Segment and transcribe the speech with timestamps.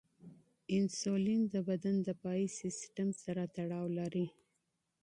[0.77, 4.27] انسولین د بدن دفاعي سیستم سره تړاو لري.